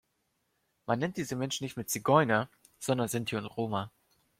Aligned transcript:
Man 0.87 0.97
nennt 0.97 1.17
diese 1.17 1.35
Menschen 1.35 1.63
nicht 1.63 1.77
mehr 1.77 1.85
Zigeuner, 1.85 2.49
sondern 2.79 3.07
Sinti 3.07 3.35
und 3.35 3.45
Roma. 3.45 3.91